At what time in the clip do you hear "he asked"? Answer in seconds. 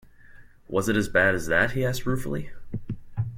1.73-2.07